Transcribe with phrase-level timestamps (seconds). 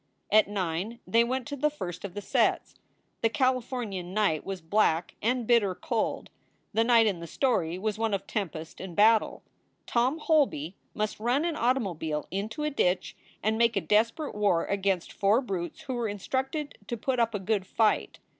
[0.31, 2.73] At nine they went to the first of the sets.
[3.21, 6.31] The Californian night was black and bitter cold.
[6.73, 9.43] The night in the story was one of tempest and battle.
[9.85, 15.11] Tom Holby must run an automobile into a ditch and make a desperate war against
[15.13, 18.17] four brutes who were instructed to put up a good fight.